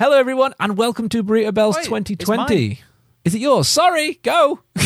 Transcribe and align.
Hello, 0.00 0.16
everyone, 0.16 0.54
and 0.58 0.78
welcome 0.78 1.10
to 1.10 1.22
Burrito 1.22 1.52
Bells 1.52 1.76
Wait, 1.76 1.84
2020. 1.84 2.70
it's 2.70 2.80
Is 3.26 3.34
it 3.34 3.42
yours? 3.42 3.68
Sorry, 3.68 4.14
go. 4.22 4.60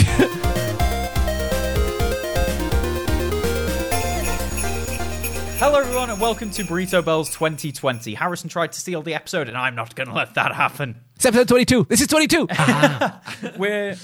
Hello, 5.60 5.78
everyone, 5.78 6.10
and 6.10 6.20
welcome 6.20 6.50
to 6.50 6.64
Burrito 6.64 7.04
Bells 7.04 7.30
2020. 7.30 8.14
Harrison 8.14 8.48
tried 8.48 8.72
to 8.72 8.80
steal 8.80 9.02
the 9.02 9.14
episode, 9.14 9.46
and 9.46 9.56
I'm 9.56 9.77
not 9.77 9.95
going 9.95 10.08
to 10.08 10.14
let 10.14 10.34
that 10.34 10.52
happen. 10.52 11.00
It's 11.14 11.24
episode 11.24 11.46
22. 11.46 11.86
This 11.88 12.00
is 12.00 12.08
22. 12.08 12.48
Ah. 12.58 13.20
We're 13.56 13.94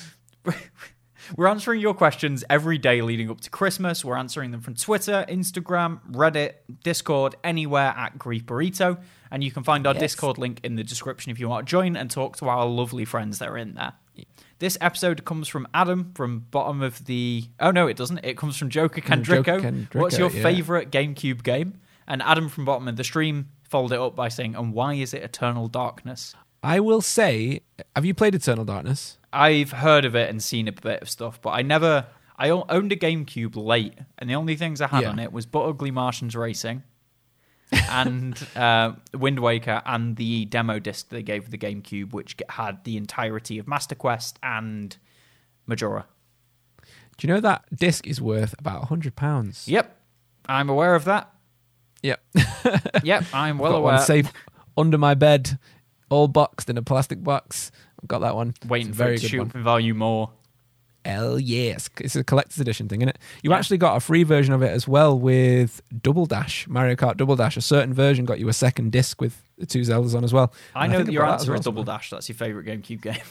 we're 1.37 1.47
answering 1.49 1.81
your 1.81 1.95
questions 1.95 2.45
every 2.51 2.79
day 2.79 3.03
leading 3.03 3.31
up 3.31 3.41
to 3.43 3.51
Christmas. 3.51 4.05
We're 4.05 4.17
answering 4.17 4.51
them 4.51 4.61
from 4.61 4.75
Twitter, 4.75 5.25
Instagram, 5.29 6.01
Reddit, 6.13 6.55
Discord, 6.83 7.35
anywhere 7.45 7.95
at 7.97 8.19
Grief 8.19 8.45
Burrito. 8.47 9.01
And 9.31 9.45
you 9.45 9.51
can 9.53 9.63
find 9.63 9.87
our 9.87 9.95
Yes. 9.95 10.01
Discord 10.01 10.39
link 10.39 10.61
in 10.65 10.75
the 10.77 10.83
description 10.85 11.31
if 11.31 11.39
you 11.39 11.49
want 11.49 11.67
to 11.67 11.71
join 11.71 11.97
and 11.97 12.11
talk 12.11 12.37
to 12.39 12.49
our 12.49 12.67
lovely 12.67 13.05
friends 13.05 13.39
that 13.39 13.49
are 13.49 13.57
in 13.59 13.75
there. 13.75 13.93
This 14.59 14.77
episode 14.81 15.25
comes 15.25 15.49
from 15.49 15.67
Adam 15.73 16.13
from 16.15 16.41
bottom 16.51 16.83
of 16.83 17.07
the. 17.07 17.45
Oh 17.61 17.71
no, 17.71 17.87
it 17.87 17.97
doesn't. 17.97 18.19
It 18.25 18.37
comes 18.37 18.57
from 18.57 18.69
Joker 18.69 19.01
Kendricko, 19.01 19.95
What's 19.95 20.19
your 20.19 20.31
yeah. 20.31 20.43
favorite 20.43 20.91
GameCube 20.91 21.43
game? 21.43 21.81
And 22.07 22.21
Adam 22.23 22.49
from 22.49 22.65
bottom 22.67 22.87
of 22.89 22.97
the 22.97 23.05
stream 23.05 23.49
followed 23.63 23.93
it 23.93 23.99
up 24.01 24.15
by 24.17 24.29
saying, 24.29 24.57
"And 24.57 24.75
why 24.75 24.95
is 24.95 25.15
it 25.15 25.23
Eternal 25.23 25.69
Darkness?" 25.69 26.35
I 26.63 26.79
will 26.81 27.01
say, 27.01 27.61
have 27.97 28.05
you 28.05 28.13
played 28.13 28.35
Eternal 28.35 28.67
Darkness? 28.67 29.17
I've 29.33 29.73
heard 29.73 30.05
of 30.05 30.15
it 30.17 30.29
and 30.31 30.43
seen 30.43 30.67
a 30.69 30.73
bit 30.73 31.03
of 31.03 31.09
stuff, 31.11 31.41
but 31.41 31.51
I 31.51 31.63
never. 31.63 32.07
I 32.39 32.49
owned 32.51 32.91
a 32.91 32.97
GameCube 32.97 33.55
late, 33.55 33.99
and 34.19 34.29
the 34.31 34.35
only 34.35 34.57
things 34.57 34.81
I 34.81 34.87
had 34.87 35.03
Yeah. 35.03 35.11
on 35.11 35.19
it 35.19 35.31
was 35.31 35.45
But 35.45 35.61
Ugly 35.69 35.91
Martians 35.91 36.35
Racing 36.35 36.83
and 37.91 38.35
uh, 38.57 38.93
Wind 39.13 39.41
Waker 39.41 39.83
and 39.85 40.17
the 40.17 40.47
demo 40.47 40.79
disc 40.79 41.11
they 41.11 41.23
gave 41.23 41.51
the 41.51 41.59
GameCube, 41.59 42.13
which 42.15 42.37
had 42.49 42.83
the 42.85 42.97
entirety 42.97 43.59
of 43.59 43.69
Master 43.69 43.95
Quest 43.95 44.39
and 44.43 44.97
Majora. 45.67 46.07
Do 47.19 47.29
you 47.29 47.35
know 47.35 47.41
that 47.41 47.65
disc 47.75 48.07
is 48.07 48.23
worth 48.23 48.55
about 48.59 48.89
£100? 48.89 49.69
Yep, 49.69 49.97
I'm 50.47 50.71
aware 50.71 50.95
of 50.95 51.05
that. 51.05 51.31
Yep. 52.03 52.21
Yep, 53.05 53.25
I'm 53.35 53.59
well 53.59 53.73
got 53.73 53.79
aware. 53.79 53.95
one 53.97 54.03
safe 54.03 54.33
under 54.79 54.97
my 54.97 55.13
bed, 55.13 55.59
all 56.09 56.27
boxed 56.29 56.71
in 56.71 56.79
a 56.79 56.83
plastic 56.83 57.23
box. 57.23 57.71
Got 58.07 58.21
that 58.21 58.35
one. 58.35 58.55
Waiting 58.69 58.93
for 58.93 59.09
it 59.11 59.19
to 59.21 59.29
shoot 59.29 59.39
one. 59.39 59.49
up 59.49 59.55
in 59.55 59.63
value 59.65 59.95
more. 59.95 60.31
Hell 61.05 61.39
yes. 61.41 61.89
It's 61.99 62.15
a 62.15 62.23
collector's 62.23 62.59
edition 62.59 62.87
thing, 62.89 63.01
isn't 63.01 63.09
it? 63.11 63.19
You 63.43 63.51
Yeah. 63.51 63.57
actually 63.57 63.79
got 63.79 63.97
a 63.97 64.01
free 64.01 64.23
version 64.23 64.53
of 64.53 64.63
it 64.63 64.71
as 64.71 64.87
well 64.87 65.19
with 65.19 65.81
Double 66.03 66.27
Dash, 66.27 66.69
Mario 66.69 66.95
Kart 66.95 67.17
Double 67.17 67.37
Dash. 67.37 67.57
A 67.57 67.63
certain 67.63 67.95
version 67.95 68.27
got 68.27 68.39
you 68.39 68.49
a 68.49 68.53
second 68.53 68.93
disc 68.93 69.19
with 69.21 69.43
the 69.57 69.65
two 69.65 69.81
Zeldas 69.81 70.15
on 70.15 70.25
as 70.25 70.33
well. 70.35 70.53
I 70.75 70.85
And 70.85 70.93
know 70.93 70.99
think 70.99 71.07
that 71.07 71.13
your 71.13 71.23
got 71.23 71.29
that 71.29 71.33
answer 71.41 71.53
well 71.53 71.59
is 71.61 71.65
Double. 71.65 71.85
Dash. 71.85 72.11
That's 72.11 72.29
your 72.29 72.37
favorite 72.37 72.67
GameCube 72.67 73.01
game. 73.03 73.15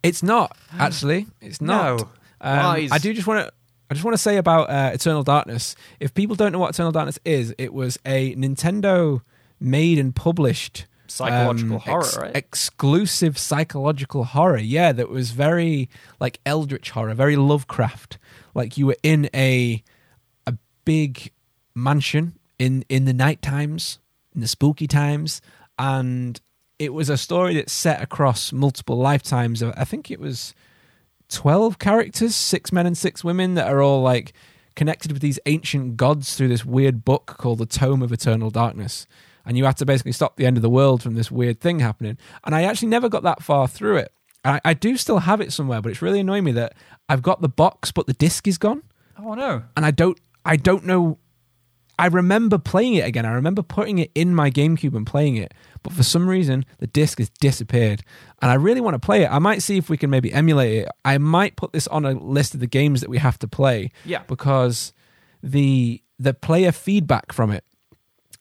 It's 0.00 0.22
not, 0.22 0.56
actually. 0.78 1.26
It's 1.40 1.60
not. 1.60 1.98
No. 1.98 2.04
Um. 2.40 2.88
I 2.92 2.98
do 2.98 3.12
just 3.12 3.26
want 3.26 3.44
to. 3.46 3.52
I 3.90 3.94
just 3.94 4.04
want 4.04 4.14
to 4.14 4.22
say 4.22 4.36
about 4.36 4.70
uh, 4.70 4.90
Eternal 4.94 5.24
Darkness. 5.24 5.74
If 5.98 6.14
people 6.14 6.36
don't 6.36 6.52
know 6.52 6.60
what 6.60 6.70
Eternal 6.70 6.92
Darkness 6.92 7.18
is, 7.24 7.52
it 7.58 7.72
was 7.74 7.98
a 8.06 8.32
Nintendo 8.36 9.22
made 9.58 9.98
and 9.98 10.14
published 10.14 10.86
Psychological 11.08 11.76
um, 11.76 11.80
horror, 11.80 12.02
ex- 12.04 12.16
right? 12.16 12.36
Exclusive 12.36 13.38
psychological 13.38 14.24
horror. 14.24 14.58
Yeah, 14.58 14.92
that 14.92 15.08
was 15.08 15.30
very 15.30 15.88
like 16.20 16.40
Eldritch 16.46 16.90
horror, 16.90 17.14
very 17.14 17.36
Lovecraft. 17.36 18.18
Like 18.54 18.76
you 18.76 18.86
were 18.86 18.96
in 19.02 19.28
a 19.34 19.82
a 20.46 20.54
big 20.84 21.32
mansion 21.74 22.38
in 22.58 22.84
in 22.88 23.04
the 23.04 23.12
night 23.12 23.42
times, 23.42 23.98
in 24.34 24.40
the 24.40 24.48
spooky 24.48 24.86
times, 24.86 25.40
and 25.78 26.40
it 26.78 26.92
was 26.92 27.08
a 27.08 27.16
story 27.16 27.54
that's 27.54 27.72
set 27.72 28.02
across 28.02 28.52
multiple 28.52 28.96
lifetimes. 28.96 29.62
I 29.62 29.84
think 29.84 30.10
it 30.10 30.20
was 30.20 30.54
twelve 31.28 31.78
characters, 31.78 32.34
six 32.34 32.72
men 32.72 32.86
and 32.86 32.96
six 32.96 33.24
women 33.24 33.54
that 33.54 33.68
are 33.68 33.82
all 33.82 34.02
like 34.02 34.32
connected 34.76 35.10
with 35.10 35.20
these 35.20 35.40
ancient 35.46 35.96
gods 35.96 36.36
through 36.36 36.48
this 36.48 36.64
weird 36.64 37.04
book 37.04 37.34
called 37.38 37.58
the 37.58 37.66
Tome 37.66 38.02
of 38.02 38.12
Eternal 38.12 38.50
Darkness. 38.50 39.06
And 39.46 39.56
you 39.56 39.64
had 39.64 39.76
to 39.78 39.86
basically 39.86 40.12
stop 40.12 40.36
the 40.36 40.46
end 40.46 40.56
of 40.56 40.62
the 40.62 40.70
world 40.70 41.02
from 41.02 41.14
this 41.14 41.30
weird 41.30 41.60
thing 41.60 41.78
happening. 41.80 42.18
And 42.44 42.54
I 42.54 42.62
actually 42.64 42.88
never 42.88 43.08
got 43.08 43.22
that 43.22 43.42
far 43.42 43.66
through 43.68 43.96
it. 43.98 44.12
I, 44.44 44.60
I 44.64 44.74
do 44.74 44.96
still 44.96 45.18
have 45.20 45.40
it 45.40 45.52
somewhere, 45.52 45.80
but 45.82 45.90
it's 45.90 46.02
really 46.02 46.20
annoying 46.20 46.44
me 46.44 46.52
that 46.52 46.74
I've 47.08 47.22
got 47.22 47.40
the 47.40 47.48
box, 47.48 47.90
but 47.92 48.06
the 48.06 48.12
disc 48.12 48.46
is 48.46 48.58
gone 48.58 48.82
Oh 49.18 49.34
no. 49.34 49.62
and 49.76 49.84
I 49.84 49.90
don't 49.90 50.18
I 50.44 50.56
don't 50.56 50.84
know 50.84 51.18
I 52.00 52.06
remember 52.06 52.58
playing 52.58 52.94
it 52.94 53.04
again. 53.04 53.26
I 53.26 53.32
remember 53.32 53.60
putting 53.62 53.98
it 53.98 54.12
in 54.14 54.32
my 54.32 54.52
GameCube 54.52 54.94
and 54.94 55.04
playing 55.04 55.34
it, 55.36 55.52
but 55.82 55.92
for 55.92 56.04
some 56.04 56.28
reason 56.28 56.64
the 56.78 56.86
disc 56.86 57.18
has 57.18 57.28
disappeared. 57.40 58.02
And 58.40 58.48
I 58.52 58.54
really 58.54 58.80
want 58.80 58.94
to 58.94 59.00
play 59.00 59.24
it. 59.24 59.28
I 59.32 59.40
might 59.40 59.62
see 59.62 59.76
if 59.78 59.90
we 59.90 59.96
can 59.96 60.08
maybe 60.08 60.32
emulate 60.32 60.82
it. 60.84 60.88
I 61.04 61.18
might 61.18 61.56
put 61.56 61.72
this 61.72 61.88
on 61.88 62.04
a 62.04 62.12
list 62.12 62.54
of 62.54 62.60
the 62.60 62.68
games 62.68 63.00
that 63.00 63.10
we 63.10 63.18
have 63.18 63.36
to 63.40 63.48
play 63.48 63.90
Yeah. 64.04 64.22
because 64.28 64.92
the 65.42 66.00
the 66.20 66.34
player 66.34 66.70
feedback 66.72 67.32
from 67.32 67.50
it 67.50 67.64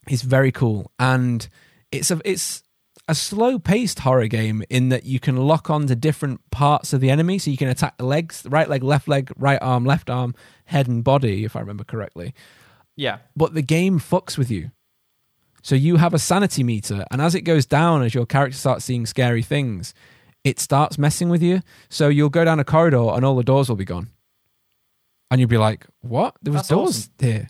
is 0.09 0.21
very 0.21 0.51
cool. 0.51 0.91
And 0.99 1.47
it's 1.91 2.11
a 2.11 2.19
it's 2.25 2.63
a 3.07 3.15
slow 3.15 3.57
paced 3.57 3.99
horror 3.99 4.27
game 4.27 4.63
in 4.69 4.89
that 4.89 5.05
you 5.05 5.19
can 5.19 5.37
lock 5.37 5.69
on 5.69 5.87
to 5.87 5.95
different 5.95 6.41
parts 6.51 6.91
of 6.93 6.99
the 6.99 7.09
enemy. 7.09 7.39
So 7.39 7.51
you 7.51 7.57
can 7.57 7.69
attack 7.69 7.97
the 7.97 8.05
legs 8.05 8.43
right 8.49 8.67
leg 8.69 8.83
left 8.83 9.07
leg 9.07 9.31
right 9.37 9.59
arm 9.61 9.85
left 9.85 10.09
arm 10.09 10.35
head 10.65 10.87
and 10.87 11.03
body 11.03 11.45
if 11.45 11.55
i 11.55 11.59
remember 11.59 11.83
correctly. 11.83 12.33
Yeah. 12.95 13.19
but 13.35 13.53
the 13.53 13.61
game 13.61 13.99
fucks 13.99 14.37
with 14.37 14.49
you. 14.49 14.71
So 15.61 15.75
you 15.75 15.97
have 15.97 16.13
a 16.13 16.19
sanity 16.19 16.63
meter 16.63 17.05
and 17.11 17.21
as 17.21 17.35
it 17.35 17.41
goes 17.41 17.65
down 17.65 18.01
as 18.01 18.15
your 18.15 18.25
character 18.25 18.57
starts 18.57 18.85
seeing 18.85 19.05
scary 19.05 19.43
things 19.43 19.93
it 20.43 20.59
starts 20.59 20.97
messing 20.97 21.29
with 21.29 21.41
you. 21.43 21.61
So 21.89 22.07
you'll 22.07 22.29
go 22.29 22.45
down 22.45 22.59
a 22.59 22.63
corridor 22.63 23.09
and 23.13 23.25
all 23.25 23.35
the 23.35 23.43
doors 23.43 23.67
will 23.67 23.75
be 23.75 23.85
gone. 23.85 24.09
And 25.29 25.41
you'll 25.41 25.49
be 25.49 25.57
like 25.57 25.85
what? 26.01 26.35
There 26.41 26.53
was 26.53 26.61
That's 26.61 26.69
doors 26.69 26.97
awesome. 26.99 27.11
here. 27.19 27.49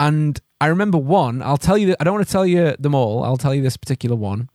And 0.00 0.40
I 0.62 0.66
remember 0.68 0.96
one. 0.96 1.42
I'll 1.42 1.56
tell 1.56 1.76
you. 1.76 1.96
I 1.98 2.04
don't 2.04 2.14
want 2.14 2.24
to 2.24 2.30
tell 2.30 2.46
you 2.46 2.76
them 2.78 2.94
all. 2.94 3.24
I'll 3.24 3.36
tell 3.36 3.52
you 3.52 3.62
this 3.62 3.76
particular 3.76 4.14
one. 4.14 4.48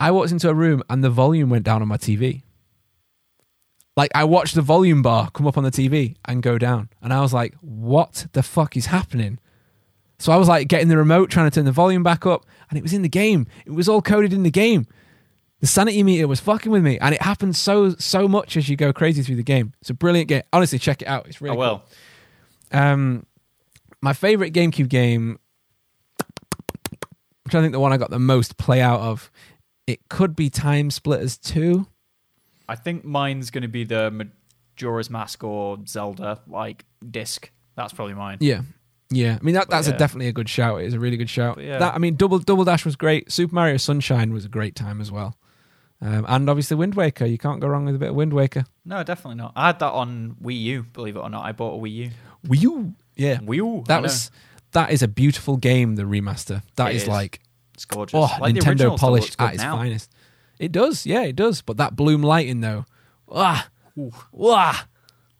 I 0.00 0.10
walked 0.10 0.32
into 0.32 0.48
a 0.48 0.54
room 0.54 0.82
and 0.90 1.04
the 1.04 1.10
volume 1.10 1.48
went 1.48 1.64
down 1.64 1.80
on 1.80 1.86
my 1.86 1.96
TV. 1.96 2.42
Like 3.96 4.10
I 4.16 4.24
watched 4.24 4.56
the 4.56 4.62
volume 4.62 5.00
bar 5.00 5.30
come 5.30 5.46
up 5.46 5.56
on 5.56 5.62
the 5.62 5.70
TV 5.70 6.16
and 6.24 6.42
go 6.42 6.58
down, 6.58 6.88
and 7.00 7.12
I 7.12 7.20
was 7.20 7.32
like, 7.32 7.54
"What 7.60 8.26
the 8.32 8.42
fuck 8.42 8.76
is 8.76 8.86
happening?" 8.86 9.38
So 10.18 10.32
I 10.32 10.36
was 10.36 10.48
like 10.48 10.66
getting 10.66 10.88
the 10.88 10.96
remote, 10.96 11.30
trying 11.30 11.48
to 11.48 11.54
turn 11.54 11.66
the 11.66 11.72
volume 11.72 12.02
back 12.02 12.26
up, 12.26 12.44
and 12.68 12.76
it 12.76 12.82
was 12.82 12.92
in 12.92 13.02
the 13.02 13.08
game. 13.08 13.46
It 13.66 13.70
was 13.70 13.88
all 13.88 14.02
coded 14.02 14.32
in 14.32 14.42
the 14.42 14.50
game. 14.50 14.88
The 15.60 15.68
sanity 15.68 16.02
meter 16.02 16.26
was 16.26 16.40
fucking 16.40 16.72
with 16.72 16.82
me, 16.82 16.98
and 16.98 17.14
it 17.14 17.22
happens 17.22 17.58
so 17.58 17.90
so 17.90 18.26
much 18.26 18.56
as 18.56 18.68
you 18.68 18.74
go 18.74 18.92
crazy 18.92 19.22
through 19.22 19.36
the 19.36 19.44
game. 19.44 19.72
It's 19.82 19.90
a 19.90 19.94
brilliant 19.94 20.28
game. 20.28 20.42
Honestly, 20.52 20.80
check 20.80 21.00
it 21.02 21.06
out. 21.06 21.28
It's 21.28 21.40
really 21.40 21.54
I 21.54 21.58
will. 21.58 21.82
cool. 22.72 22.80
Um, 22.80 23.26
my 24.02 24.12
favorite 24.12 24.52
GameCube 24.52 24.88
game, 24.88 25.38
which 27.44 27.52
to 27.52 27.60
think 27.60 27.72
the 27.72 27.80
one 27.80 27.92
I 27.92 27.96
got 27.96 28.10
the 28.10 28.18
most 28.18 28.56
play 28.56 28.80
out 28.80 29.00
of. 29.00 29.30
It 29.86 30.08
could 30.08 30.36
be 30.36 30.50
Time 30.50 30.90
Splitters 30.90 31.36
2. 31.38 31.86
I 32.68 32.76
think 32.76 33.04
mine's 33.04 33.50
going 33.50 33.62
to 33.62 33.68
be 33.68 33.82
the 33.82 34.10
Majora's 34.10 35.10
Mask 35.10 35.42
or 35.42 35.78
Zelda 35.86 36.40
like 36.46 36.84
disc. 37.08 37.50
That's 37.74 37.92
probably 37.92 38.14
mine. 38.14 38.38
Yeah. 38.40 38.62
Yeah. 39.10 39.38
I 39.40 39.44
mean 39.44 39.56
that 39.56 39.68
that's 39.68 39.88
yeah. 39.88 39.94
a, 39.94 39.98
definitely 39.98 40.28
a 40.28 40.32
good 40.32 40.48
shout. 40.48 40.80
It 40.80 40.86
is 40.86 40.94
a 40.94 41.00
really 41.00 41.16
good 41.16 41.28
shout. 41.28 41.60
Yeah. 41.60 41.78
That 41.78 41.94
I 41.94 41.98
mean 41.98 42.14
Double 42.14 42.38
Double 42.38 42.64
Dash 42.64 42.84
was 42.84 42.94
great. 42.94 43.32
Super 43.32 43.54
Mario 43.54 43.76
Sunshine 43.76 44.32
was 44.32 44.44
a 44.44 44.48
great 44.48 44.76
time 44.76 45.00
as 45.00 45.10
well. 45.10 45.36
Um, 46.00 46.24
and 46.28 46.48
obviously 46.48 46.76
Wind 46.76 46.94
Waker. 46.94 47.26
You 47.26 47.38
can't 47.38 47.60
go 47.60 47.66
wrong 47.66 47.84
with 47.84 47.96
a 47.96 47.98
bit 47.98 48.10
of 48.10 48.14
Wind 48.14 48.32
Waker. 48.32 48.64
No, 48.84 49.02
definitely 49.02 49.36
not. 49.36 49.52
I 49.56 49.66
had 49.66 49.80
that 49.80 49.92
on 49.92 50.36
Wii 50.40 50.60
U. 50.62 50.82
Believe 50.84 51.16
it 51.16 51.20
or 51.20 51.28
not, 51.28 51.44
I 51.44 51.50
bought 51.52 51.74
a 51.74 51.82
Wii 51.82 51.94
U. 51.94 52.10
Wii 52.46 52.62
U. 52.62 52.94
Yeah. 53.20 53.38
I 53.42 53.82
That 53.86 54.02
was 54.02 54.30
that 54.72 54.90
is 54.92 55.02
a 55.02 55.08
beautiful 55.08 55.56
game, 55.58 55.96
the 55.96 56.04
remaster. 56.04 56.62
That 56.76 56.92
It 56.92 56.96
is 56.96 57.02
is. 57.02 57.08
like 57.08 57.40
it's 57.74 57.84
gorgeous. 57.84 58.14
Oh, 58.14 58.30
Like, 58.40 58.54
the 58.54 58.60
Nintendo 58.60 58.76
still 58.76 58.98
polished 58.98 59.24
looks 59.24 59.36
good 59.36 59.44
at 59.48 59.54
its 59.54 59.62
now. 59.62 59.76
finest. 59.76 60.10
It 60.58 60.72
does, 60.72 61.04
yeah, 61.06 61.22
it 61.22 61.36
does. 61.36 61.60
But 61.60 61.76
that 61.76 61.96
bloom 61.96 62.22
lighting 62.22 62.60
though, 62.60 62.86
ah, 63.30 63.68
wah. 64.32 64.76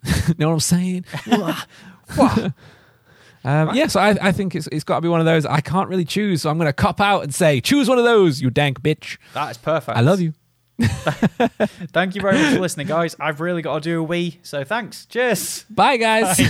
know 0.39 0.49
what 0.49 0.55
I'm 0.55 0.61
saying? 0.61 1.05
Wah. 1.27 1.63
Wah. 2.19 2.49
um, 3.45 3.75
yeah, 3.75 3.87
so 3.87 4.01
I, 4.01 4.17
I 4.21 4.33
think 4.33 4.55
it's 4.55 4.67
it's 4.73 4.85
got 4.85 4.97
to 4.97 5.01
be 5.01 5.09
one 5.09 5.21
of 5.21 5.27
those. 5.27 5.47
I 5.47 5.61
can't 5.61 5.89
really 5.89 6.05
choose, 6.05 6.43
so 6.43 6.51
I'm 6.51 6.59
going 6.59 6.67
to 6.67 6.73
cop 6.73 7.01
out 7.01 7.23
and 7.23 7.35
say, 7.35 7.61
choose 7.61 7.89
one 7.89 7.99
of 7.99 8.05
those, 8.05 8.41
you 8.43 8.51
dank 8.51 8.83
bitch. 8.83 9.17
That 9.33 9.51
is 9.53 9.59
perfect. 9.59 9.97
I 9.97 10.01
love 10.01 10.21
you. 10.21 10.35
Thank 11.93 12.15
you 12.15 12.21
very 12.21 12.37
much 12.39 12.55
for 12.55 12.61
listening, 12.61 12.89
guys. 12.89 13.15
I've 13.21 13.41
really 13.41 13.63
got 13.63 13.75
to 13.75 13.81
do 13.81 14.01
a 14.01 14.03
wee, 14.03 14.39
so 14.43 14.65
thanks. 14.65 15.07
Cheers. 15.07 15.65
Bye, 15.71 15.99
guys. 15.99 16.41